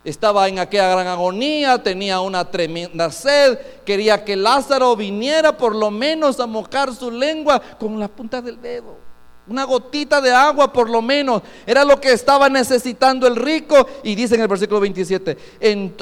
[0.04, 5.90] estaba en aquella gran agonía, tenía una tremenda sed, quería que Lázaro viniera por lo
[5.90, 9.01] menos a mojar su lengua con la punta del dedo.
[9.48, 11.42] Una gotita de agua por lo menos.
[11.66, 13.88] Era lo que estaba necesitando el rico.
[14.04, 15.36] Y dice en el versículo 27.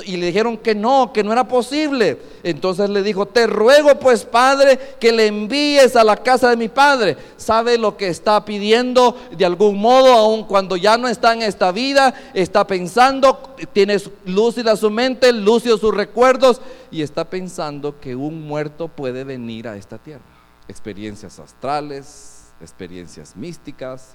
[0.05, 2.19] y le dijeron que no, que no era posible.
[2.43, 6.69] Entonces le dijo, te ruego pues Padre que le envíes a la casa de mi
[6.69, 7.17] Padre.
[7.39, 11.73] Sabe lo que está pidiendo de algún modo, aun cuando ya no está en esta
[11.73, 12.13] vida.
[12.35, 16.61] Está pensando, tiene lúcida su mente, lúcido sus recuerdos.
[16.91, 20.25] Y está pensando que un muerto puede venir a esta tierra.
[20.69, 24.15] Experiencias astrales experiencias místicas,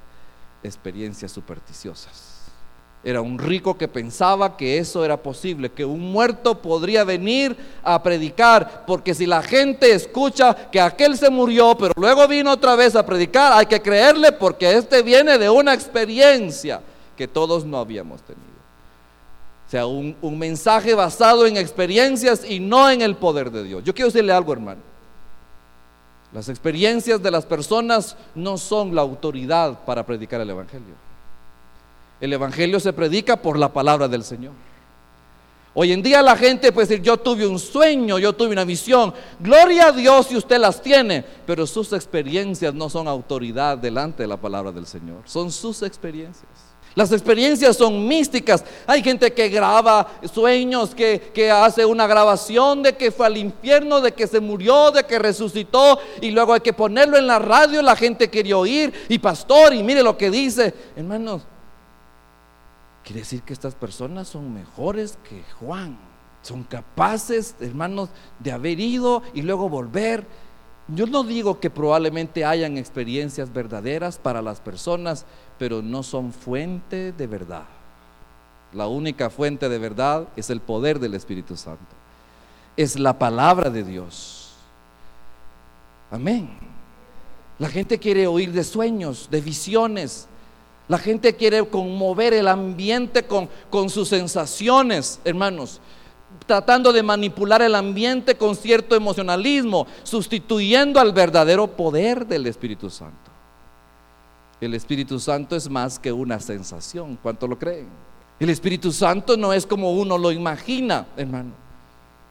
[0.63, 2.35] experiencias supersticiosas.
[3.03, 8.01] Era un rico que pensaba que eso era posible, que un muerto podría venir a
[8.01, 12.95] predicar, porque si la gente escucha que aquel se murió, pero luego vino otra vez
[12.95, 16.81] a predicar, hay que creerle porque este viene de una experiencia
[17.15, 18.55] que todos no habíamos tenido.
[19.67, 23.83] O sea, un, mensaje basado en experiencias y no en el poder de Dios.
[23.83, 24.81] Yo quiero decirle algo, hermano.
[26.35, 30.93] Las experiencias de las personas no son la autoridad para predicar el Evangelio.
[32.19, 34.51] El Evangelio se predica por la palabra del Señor.
[35.73, 39.13] Hoy en día la gente puede decir, yo tuve un sueño, yo tuve una visión.
[39.39, 44.27] Gloria a Dios si usted las tiene, pero sus experiencias no son autoridad delante de
[44.27, 46.49] la palabra del Señor, son sus experiencias.
[46.95, 48.63] Las experiencias son místicas.
[48.87, 54.01] Hay gente que graba sueños, que, que, hace una grabación de que fue al infierno,
[54.01, 57.81] de que se murió, de que resucitó, y luego hay que ponerlo en la radio,
[57.81, 60.73] la gente quiere oír, y pastor, y mire lo que dice.
[60.95, 61.43] Hermanos,
[63.05, 65.97] Quiere decir que estas personas son mejores que Juan.
[66.41, 70.25] Son capaces, hermanos, de haber ido y luego volver.
[70.87, 75.25] Yo no digo que probablemente hayan experiencias verdaderas para las personas,
[75.57, 77.65] pero no son fuente de verdad.
[78.71, 81.95] La única fuente de verdad es el poder del Espíritu Santo.
[82.77, 84.53] Es la palabra de Dios.
[86.11, 86.49] Amén.
[87.57, 90.27] La gente quiere oír de sueños, de visiones,
[90.87, 95.81] la gente quiere conmover el ambiente con, con sus sensaciones, hermanos
[96.45, 103.31] tratando de manipular el ambiente con cierto emocionalismo, sustituyendo al verdadero poder del Espíritu Santo.
[104.61, 107.89] El Espíritu Santo es más que una sensación, ¿cuánto lo creen?
[108.39, 111.64] El Espíritu Santo no es como uno lo imagina, hermano.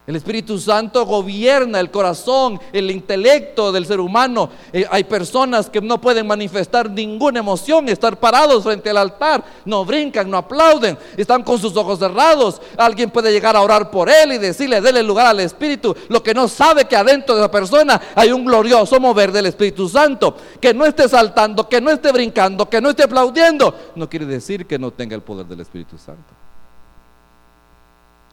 [0.07, 4.51] El Espíritu Santo gobierna el corazón, el intelecto del ser humano.
[4.71, 9.83] Eh, hay personas que no pueden manifestar ninguna emoción, estar parados frente al altar, no
[9.83, 12.61] brincan, no aplauden, están con sus ojos cerrados.
[12.77, 15.95] Alguien puede llegar a orar por él y decirle, dele lugar al Espíritu.
[16.09, 19.89] Lo que no sabe que adentro de la persona hay un glorioso mover del Espíritu
[19.89, 20.37] Santo.
[20.61, 24.67] Que no esté saltando, que no esté brincando, que no esté aplaudiendo, no quiere decir
[24.67, 26.31] que no tenga el poder del Espíritu Santo.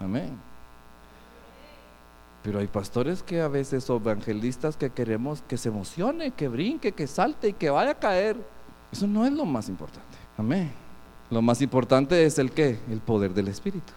[0.01, 0.52] Amén.
[2.43, 6.93] Pero hay pastores que a veces son evangelistas que queremos que se emocione, que brinque,
[6.93, 8.37] que salte y que vaya a caer.
[8.91, 10.19] Eso no es lo más importante.
[10.37, 10.73] Amén.
[11.31, 12.79] Lo más importante es el qué?
[12.91, 13.93] El poder del Espíritu.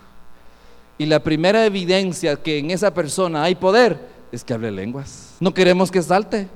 [0.98, 4.00] Y la primera evidencia que en esa persona hay poder
[4.32, 5.36] es que hable lenguas.
[5.40, 6.48] No queremos que salte.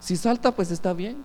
[0.00, 1.24] Si salta, pues está bien.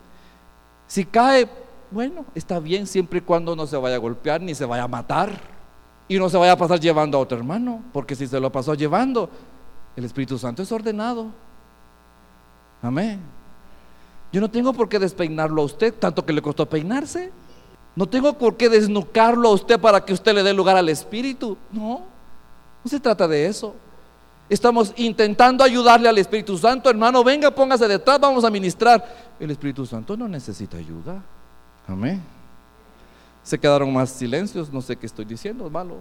[0.88, 1.49] Si cae,
[1.89, 4.88] bueno, está bien siempre y cuando no se vaya a golpear ni se vaya a
[4.88, 5.31] matar.
[6.07, 7.84] Y no se vaya a pasar llevando a otro hermano.
[7.91, 9.29] Porque si se lo pasó llevando,
[9.95, 11.27] el Espíritu Santo es ordenado.
[12.82, 13.19] Amén.
[14.32, 17.32] Yo no tengo por qué despeinarlo a usted, tanto que le costó peinarse.
[17.95, 21.58] No tengo por qué desnucarlo a usted para que usted le dé lugar al Espíritu.
[21.71, 22.04] No,
[22.84, 23.75] no se trata de eso.
[24.47, 26.89] Estamos intentando ayudarle al Espíritu Santo.
[26.89, 29.34] Hermano, venga, póngase detrás, vamos a ministrar.
[29.39, 31.21] El Espíritu Santo no necesita ayuda.
[31.88, 32.21] Amén.
[33.43, 35.97] Se quedaron más silencios, no sé qué estoy diciendo, malo.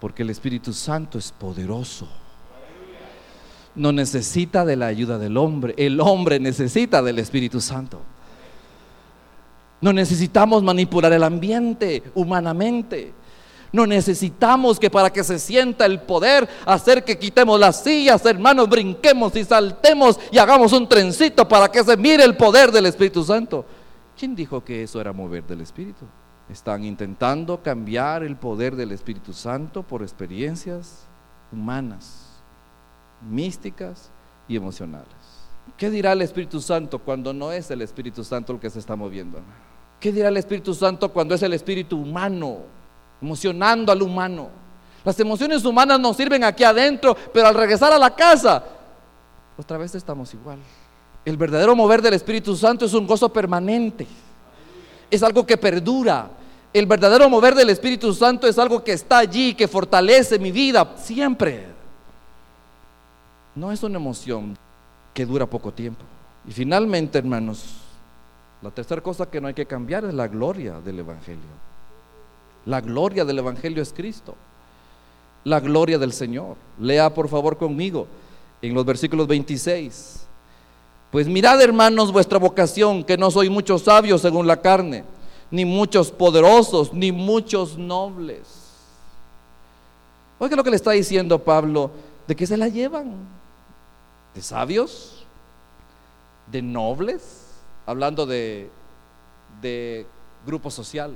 [0.00, 2.08] Porque el Espíritu Santo es poderoso
[3.74, 8.00] no necesita de la ayuda del hombre, el hombre necesita del Espíritu Santo.
[9.80, 13.12] No necesitamos manipular el ambiente humanamente.
[13.72, 18.68] No necesitamos que para que se sienta el poder hacer que quitemos las sillas, hermanos,
[18.68, 23.24] brinquemos y saltemos y hagamos un trencito para que se mire el poder del Espíritu
[23.24, 23.66] Santo.
[24.16, 26.06] ¿Quién dijo que eso era mover del Espíritu?
[26.48, 31.08] Están intentando cambiar el poder del Espíritu Santo por experiencias
[31.50, 32.23] humanas
[33.28, 34.10] místicas
[34.48, 35.08] y emocionales.
[35.76, 38.94] ¿Qué dirá el Espíritu Santo cuando no es el Espíritu Santo el que se está
[38.96, 39.40] moviendo?
[39.98, 42.58] ¿Qué dirá el Espíritu Santo cuando es el Espíritu humano,
[43.20, 44.50] emocionando al humano?
[45.04, 48.62] Las emociones humanas nos sirven aquí adentro, pero al regresar a la casa,
[49.56, 50.58] otra vez estamos igual.
[51.24, 54.06] El verdadero mover del Espíritu Santo es un gozo permanente.
[55.10, 56.28] Es algo que perdura.
[56.72, 60.94] El verdadero mover del Espíritu Santo es algo que está allí, que fortalece mi vida
[60.96, 61.73] siempre
[63.54, 64.56] no es una emoción
[65.12, 66.04] que dura poco tiempo.
[66.46, 67.64] Y finalmente, hermanos,
[68.60, 71.42] la tercera cosa que no hay que cambiar es la gloria del Evangelio.
[72.66, 74.34] La gloria del Evangelio es Cristo.
[75.44, 76.56] La gloria del Señor.
[76.78, 78.06] Lea por favor conmigo
[78.60, 80.26] en los versículos 26.
[81.10, 85.04] Pues mirad hermanos vuestra vocación, que no soy muchos sabios según la carne,
[85.50, 88.64] ni muchos poderosos, ni muchos nobles.
[90.40, 91.92] Oiga lo que le está diciendo Pablo,
[92.26, 93.14] de que se la llevan
[94.34, 95.24] de sabios,
[96.46, 97.22] de nobles,
[97.86, 98.70] hablando de,
[99.60, 100.06] de
[100.44, 101.14] grupo social.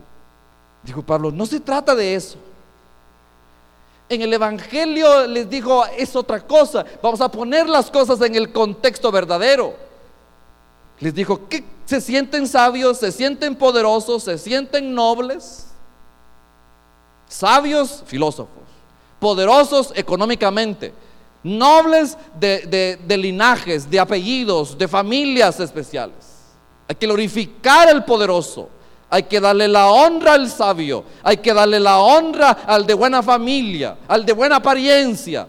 [0.83, 2.38] Dijo Pablo, no se trata de eso.
[4.09, 6.85] En el Evangelio les dijo, es otra cosa.
[7.02, 9.74] Vamos a poner las cosas en el contexto verdadero.
[11.00, 15.66] Les dijo, que se sienten sabios, se sienten poderosos, se sienten nobles.
[17.28, 18.62] Sabios, filósofos.
[19.20, 20.94] Poderosos económicamente
[21.42, 26.16] nobles de, linajes, de apellidos, de familias especiales.
[26.88, 28.70] Hay que glorificar al poderoso,
[29.11, 31.03] Hay que darle la honra al sabio.
[31.22, 35.47] Hay que darle la honra al de buena familia, al de buena apariencia.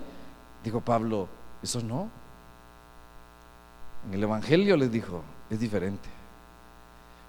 [0.63, 1.27] Dijo Pablo,
[1.61, 2.09] eso no.
[4.07, 6.09] En el Evangelio les dijo, es diferente.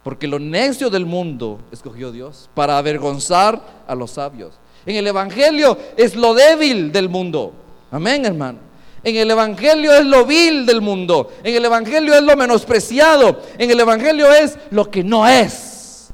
[0.04, 4.54] Porque lo necio del mundo escogió Dios para avergonzar a los sabios.
[4.86, 7.52] En el Evangelio es lo débil del mundo.
[7.90, 8.58] Amén, hermano.
[9.02, 11.32] En el Evangelio es lo vil del mundo.
[11.42, 13.42] En el Evangelio es lo menospreciado.
[13.56, 16.10] En el Evangelio es lo que no es.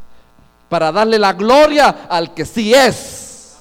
[0.69, 3.57] Para darle la gloria al que sí es.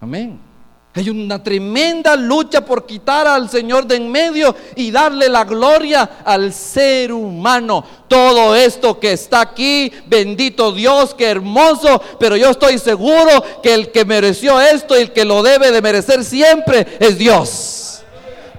[0.00, 0.47] Amén.
[0.94, 6.10] Hay una tremenda lucha por quitar al Señor de en medio y darle la gloria
[6.24, 7.84] al ser humano.
[8.08, 13.92] Todo esto que está aquí, bendito Dios, qué hermoso, pero yo estoy seguro que el
[13.92, 18.02] que mereció esto y el que lo debe de merecer siempre es Dios.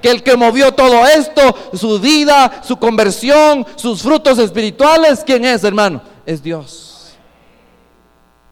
[0.01, 1.41] Que el que movió todo esto,
[1.73, 6.01] su vida, su conversión, sus frutos espirituales, ¿quién es, hermano?
[6.25, 7.09] Es Dios.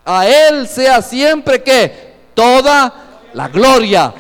[0.04, 3.07] A Él sea siempre que toda
[3.38, 4.12] la gloria,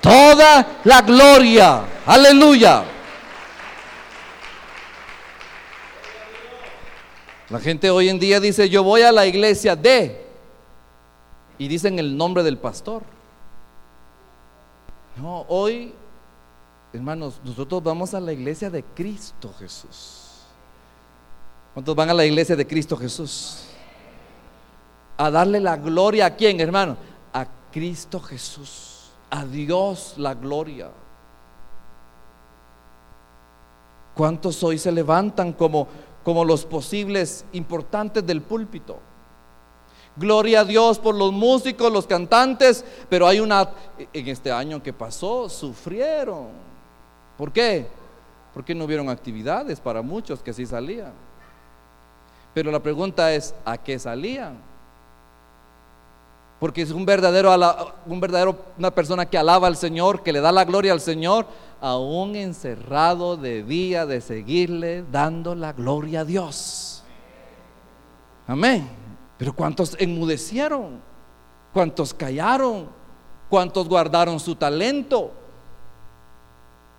[0.00, 1.84] toda la gloria.
[2.06, 2.84] Aleluya.
[7.50, 10.24] La gente hoy en día dice, yo voy a la iglesia de,
[11.58, 13.02] y dicen el nombre del pastor.
[15.16, 15.92] No, hoy,
[16.94, 20.46] hermanos, nosotros vamos a la iglesia de Cristo Jesús.
[21.74, 23.64] ¿Cuántos van a la iglesia de Cristo Jesús?
[25.18, 27.11] A darle la gloria a quién, hermano?
[27.72, 29.10] Cristo Jesús.
[29.30, 30.90] A Dios la gloria.
[34.14, 35.88] ¿Cuántos hoy se levantan como,
[36.22, 38.98] como los posibles importantes del púlpito?
[40.14, 43.70] Gloria a Dios por los músicos, los cantantes, pero hay una,
[44.12, 46.48] en este año que pasó, sufrieron.
[47.38, 47.86] ¿Por qué?
[48.52, 51.14] Porque no hubieron actividades para muchos que sí salían.
[52.52, 54.71] Pero la pregunta es, ¿a qué salían?
[56.62, 57.52] Porque es un verdadero,
[58.06, 61.44] un verdadero, una persona que alaba al Señor, que le da la gloria al Señor,
[61.80, 67.02] aún encerrado debía de seguirle dando la gloria a Dios.
[68.46, 68.88] Amén.
[69.38, 71.00] Pero ¿cuántos enmudecieron?
[71.72, 72.86] ¿Cuántos callaron?
[73.50, 75.32] ¿Cuántos guardaron su talento?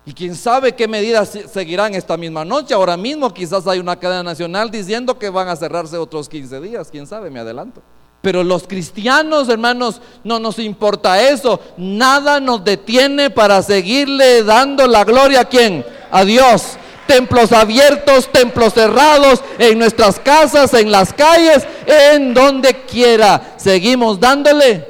[0.04, 2.74] Y quién sabe qué medidas seguirán esta misma noche.
[2.74, 6.90] Ahora mismo quizás hay una cadena nacional diciendo que van a cerrarse otros 15 días.
[6.90, 7.80] Quién sabe, me adelanto.
[8.24, 11.60] Pero los cristianos, hermanos, no nos importa eso.
[11.76, 15.84] Nada nos detiene para seguirle dando la gloria a quién?
[16.10, 16.78] A Dios.
[17.06, 23.56] Templos abiertos, templos cerrados, en nuestras casas, en las calles, en donde quiera.
[23.58, 24.88] Seguimos dándole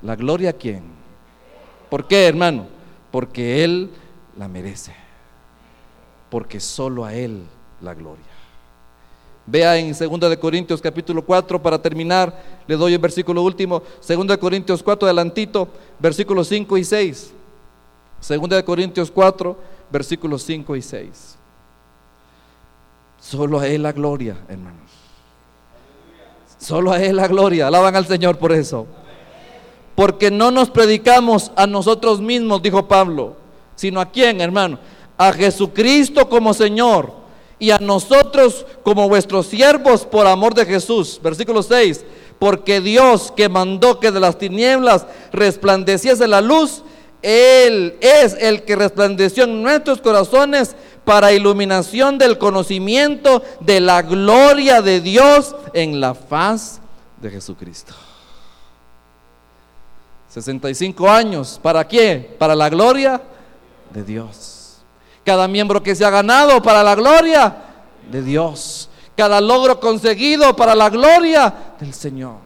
[0.00, 0.82] la gloria a quién.
[1.90, 2.68] ¿Por qué, hermano?
[3.10, 3.90] Porque Él
[4.38, 4.96] la merece.
[6.30, 7.44] Porque solo a Él
[7.82, 8.33] la gloria.
[9.46, 14.26] Vea en 2 de Corintios capítulo 4 para terminar, le doy el versículo último, 2
[14.26, 15.68] de Corintios 4 adelantito,
[15.98, 17.32] versículos 5 y 6.
[18.26, 19.56] 2 de Corintios 4,
[19.90, 21.36] versículos 5 y 6.
[23.20, 24.90] Solo a Él la gloria, hermanos.
[26.58, 27.66] Solo a Él la gloria.
[27.66, 28.86] Alaban al Señor por eso.
[29.94, 33.36] Porque no nos predicamos a nosotros mismos, dijo Pablo,
[33.76, 34.78] sino a quién, hermano?
[35.18, 37.23] A Jesucristo como Señor
[37.58, 41.20] y a nosotros como vuestros siervos por amor de Jesús.
[41.22, 42.04] Versículo 6.
[42.38, 46.82] Porque Dios que mandó que de las tinieblas resplandeciese la luz,
[47.22, 54.82] Él es el que resplandeció en nuestros corazones para iluminación del conocimiento de la gloria
[54.82, 56.80] de Dios en la faz
[57.20, 57.94] de Jesucristo.
[60.28, 62.34] 65 años, ¿para qué?
[62.38, 63.22] Para la gloria
[63.92, 64.53] de Dios.
[65.24, 67.56] Cada miembro que se ha ganado para la gloria
[68.10, 68.88] de Dios.
[69.16, 72.38] Cada logro conseguido para la gloria del Señor.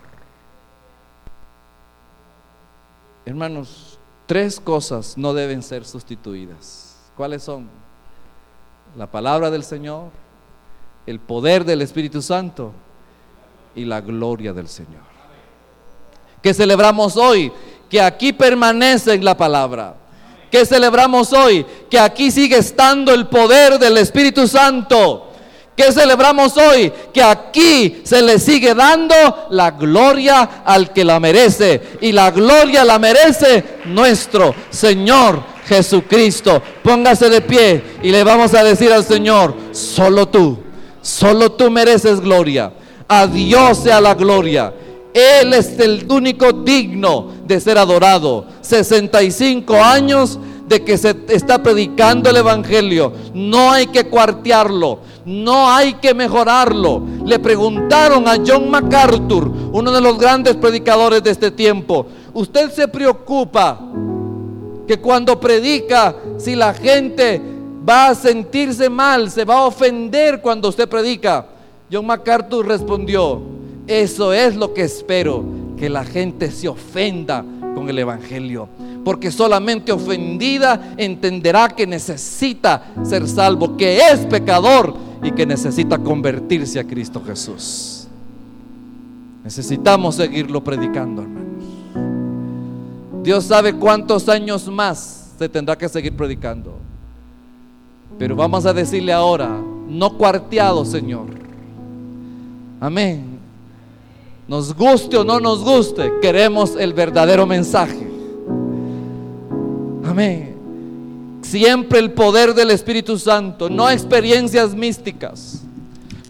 [3.24, 6.97] Hermanos, tres cosas no deben ser sustituidas.
[7.16, 7.68] ¿Cuáles son?
[8.97, 10.11] La palabra del Señor,
[11.07, 12.72] el poder del Espíritu Santo
[13.74, 15.03] y la gloria del Señor.
[16.43, 17.53] Que celebramos hoy,
[17.91, 19.95] que aquí permanece en la palabra
[20.51, 21.64] que celebramos hoy?
[21.90, 25.24] Que aquí sigue estando el poder del Espíritu Santo.
[25.76, 26.92] ¿Qué celebramos hoy?
[27.14, 29.14] Que aquí se le sigue dando
[29.51, 31.80] la gloria al que la merece.
[32.01, 36.61] Y la gloria la merece nuestro Señor Jesucristo.
[36.82, 40.59] Póngase de pie y le vamos a decir al Señor, solo tú,
[41.01, 42.72] solo tú mereces gloria.
[43.07, 44.72] A Dios sea la gloria.
[45.14, 48.46] Él es el único digno de ser adorado.
[48.61, 50.38] 65 años
[50.68, 53.12] de que se está predicando el Evangelio.
[53.32, 57.02] No hay que cuartearlo, no hay que mejorarlo.
[57.24, 62.86] Le preguntaron a John MacArthur, uno de los grandes predicadores de este tiempo, ¿usted se
[62.86, 63.80] preocupa
[64.86, 67.40] que cuando predica, si la gente
[67.88, 71.46] va a sentirse mal, se va a ofender cuando usted predica?
[71.90, 73.40] John MacArthur respondió,
[73.89, 75.45] eso es lo que espero,
[75.76, 78.68] que la gente se ofenda con el Evangelio
[79.09, 86.78] porque solamente ofendida entenderá que necesita ser salvo, que es pecador y que necesita convertirse
[86.78, 88.07] a Cristo Jesús.
[89.43, 91.64] Necesitamos seguirlo predicando, hermanos.
[93.22, 96.76] Dios sabe cuántos años más se tendrá que seguir predicando.
[98.18, 99.59] Pero vamos a decirle ahora,
[99.89, 101.28] no cuarteado, Señor.
[102.78, 103.28] Amén.
[104.49, 108.09] Nos guste o no nos guste, queremos el verdadero mensaje.
[110.07, 110.57] Amén.
[111.42, 115.62] Siempre el poder del Espíritu Santo, no experiencias místicas,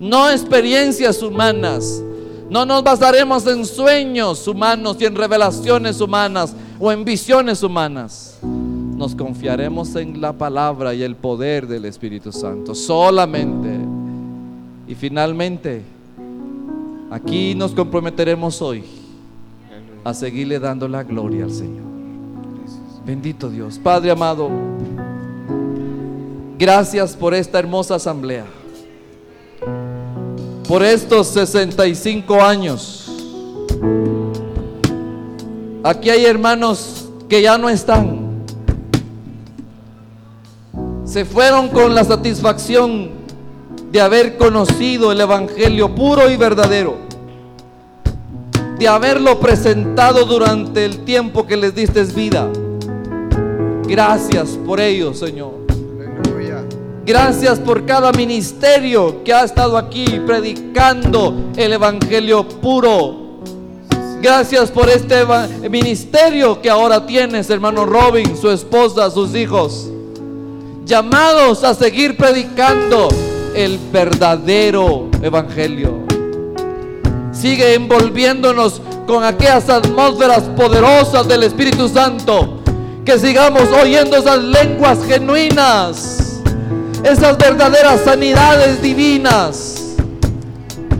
[0.00, 2.02] no experiencias humanas.
[2.50, 8.38] No nos basaremos en sueños humanos y en revelaciones humanas o en visiones humanas.
[8.42, 13.68] Nos confiaremos en la palabra y el poder del Espíritu Santo solamente.
[14.88, 15.84] Y finalmente,
[17.10, 18.84] aquí nos comprometeremos hoy
[20.04, 21.84] a seguirle dando la gloria al Señor.
[23.04, 23.78] Bendito Dios.
[23.78, 24.50] Padre amado,
[26.58, 28.44] gracias por esta hermosa asamblea.
[30.66, 33.10] Por estos 65 años.
[35.82, 38.44] Aquí hay hermanos que ya no están.
[41.04, 43.17] Se fueron con la satisfacción
[43.90, 46.96] de haber conocido el Evangelio puro y verdadero.
[48.78, 52.48] De haberlo presentado durante el tiempo que les diste vida
[53.88, 55.52] Gracias por ello, Señor.
[57.06, 63.40] Gracias por cada ministerio que ha estado aquí predicando el Evangelio puro.
[64.20, 65.24] Gracias por este
[65.70, 69.88] ministerio que ahora tienes, hermano Robin, su esposa, sus hijos.
[70.84, 73.08] Llamados a seguir predicando
[73.54, 76.06] el verdadero Evangelio.
[77.32, 82.60] Sigue envolviéndonos con aquellas atmósferas poderosas del Espíritu Santo
[83.04, 86.40] que sigamos oyendo esas lenguas genuinas,
[87.02, 89.94] esas verdaderas sanidades divinas.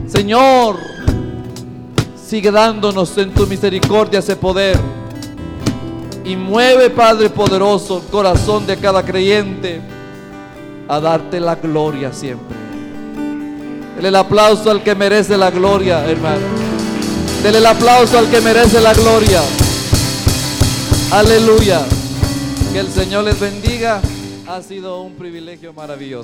[0.07, 0.77] Señor,
[2.17, 4.79] sigue dándonos en tu misericordia ese poder.
[6.25, 9.98] Y mueve, Padre poderoso, el corazón de cada creyente
[10.89, 12.57] a darte la gloria siempre.
[13.97, 16.47] Dele el aplauso al que merece la gloria, hermano.
[17.43, 19.41] Dele el aplauso al que merece la gloria.
[21.11, 21.84] Aleluya.
[22.72, 24.01] Que el Señor les bendiga.
[24.47, 26.16] Ha sido un privilegio maravilloso.